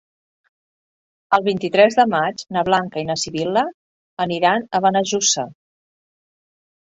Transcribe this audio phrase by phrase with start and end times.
[1.37, 3.63] El vint-i-tres de maig na Blanca i na Sibil·la
[4.25, 5.47] aniran a Benejússer.